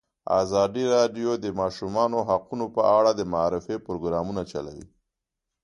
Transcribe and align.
ازادي 0.41 0.83
راډیو 0.95 1.29
د 1.37 1.41
د 1.43 1.47
ماشومانو 1.61 2.17
حقونه 2.29 2.65
په 2.75 2.81
اړه 2.97 3.11
د 3.15 3.21
معارفې 3.33 3.75
پروګرامونه 3.85 4.41
چلولي. 4.51 4.87